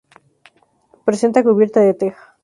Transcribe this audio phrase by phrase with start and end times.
[1.05, 2.35] Presenta cubierta de teja.